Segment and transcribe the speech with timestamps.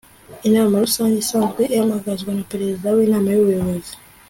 [0.47, 3.93] inama rusange isanzwe ihamagazwa na perezida w'inama y'ubuyobozi